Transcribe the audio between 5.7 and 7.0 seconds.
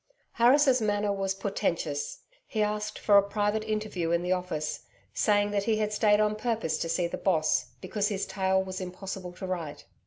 had stayed on purpose to